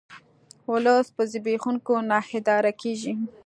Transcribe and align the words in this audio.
ولس 0.71 1.07
په 1.15 1.23
زبېښولو 1.31 1.95
نه 2.09 2.19
اداره 2.37 2.71
کیږي 2.81 3.13